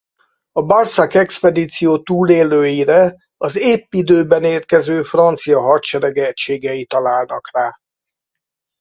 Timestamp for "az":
3.37-3.57